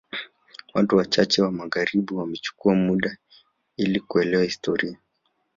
Watu 0.73 0.97
wachache 0.97 1.41
wa 1.41 1.51
magharibi 1.51 2.13
wamechukua 2.13 2.75
muda 2.75 3.17
ili 3.77 3.99
kuelewa 3.99 4.43
historia 4.43 4.97